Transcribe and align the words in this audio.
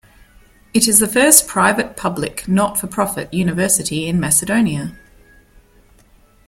It 0.73 0.87
is 0.87 0.97
the 0.97 1.05
first 1.07 1.47
private-public 1.47 2.47
not 2.47 2.79
for 2.79 2.87
profit 2.87 3.31
university 3.31 4.07
in 4.07 4.19
Macedonia. 4.19 4.97